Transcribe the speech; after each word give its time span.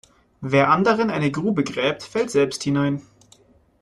Wer 0.39 0.69
anderen 0.71 1.11
eine 1.11 1.29
Grube 1.29 1.63
gräbt, 1.63 2.01
fällt 2.01 2.31
selbst 2.31 2.63
hinein. 2.63 3.03